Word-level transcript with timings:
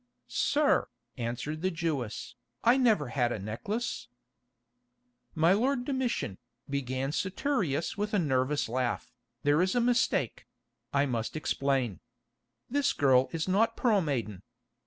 "Sir," 0.27 0.87
answered 1.15 1.61
the 1.61 1.69
Jewess, 1.69 2.33
"I 2.63 2.75
never 2.75 3.09
had 3.09 3.31
a 3.31 3.37
necklace——" 3.37 4.07
"My 5.35 5.53
lord 5.53 5.85
Domitian," 5.85 6.39
began 6.67 7.11
Saturius 7.11 7.97
with 7.99 8.15
a 8.15 8.17
nervous 8.17 8.67
laugh, 8.67 9.13
"there 9.43 9.61
is 9.61 9.75
a 9.75 9.79
mistake—I 9.79 11.05
must 11.05 11.35
explain. 11.35 11.99
This 12.67 12.93
girl 12.93 13.29
is 13.31 13.47
not 13.47 13.77
Pearl 13.77 14.01
Maiden. 14.01 14.41